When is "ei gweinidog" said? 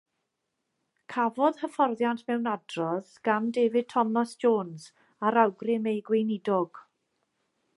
5.93-6.83